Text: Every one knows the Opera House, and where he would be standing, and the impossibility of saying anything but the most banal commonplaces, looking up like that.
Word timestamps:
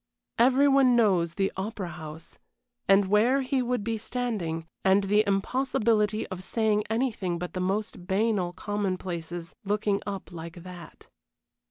Every 0.39 0.67
one 0.67 0.95
knows 0.95 1.35
the 1.35 1.51
Opera 1.55 1.89
House, 1.89 2.39
and 2.87 3.05
where 3.05 3.43
he 3.43 3.61
would 3.61 3.83
be 3.83 3.99
standing, 3.99 4.65
and 4.83 5.03
the 5.03 5.23
impossibility 5.27 6.25
of 6.29 6.41
saying 6.43 6.85
anything 6.89 7.37
but 7.37 7.53
the 7.53 7.59
most 7.59 8.07
banal 8.07 8.51
commonplaces, 8.51 9.53
looking 9.63 10.01
up 10.07 10.31
like 10.31 10.63
that. 10.63 11.07